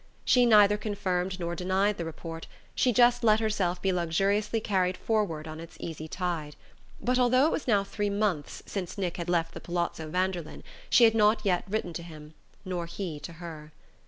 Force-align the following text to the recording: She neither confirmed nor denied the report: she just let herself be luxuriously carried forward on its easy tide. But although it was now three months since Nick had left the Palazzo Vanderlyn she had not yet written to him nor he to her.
She 0.25 0.47
neither 0.47 0.77
confirmed 0.77 1.39
nor 1.39 1.55
denied 1.55 1.97
the 1.99 2.05
report: 2.05 2.47
she 2.73 2.91
just 2.91 3.23
let 3.23 3.39
herself 3.39 3.79
be 3.83 3.91
luxuriously 3.93 4.59
carried 4.59 4.97
forward 4.97 5.47
on 5.47 5.59
its 5.59 5.77
easy 5.79 6.07
tide. 6.07 6.55
But 6.99 7.19
although 7.19 7.45
it 7.45 7.51
was 7.51 7.67
now 7.67 7.83
three 7.83 8.09
months 8.09 8.63
since 8.65 8.97
Nick 8.97 9.17
had 9.17 9.29
left 9.29 9.53
the 9.53 9.61
Palazzo 9.61 10.09
Vanderlyn 10.09 10.63
she 10.89 11.03
had 11.03 11.13
not 11.13 11.45
yet 11.45 11.65
written 11.69 11.93
to 11.93 12.01
him 12.01 12.33
nor 12.65 12.87
he 12.87 13.19
to 13.19 13.33
her. 13.33 13.73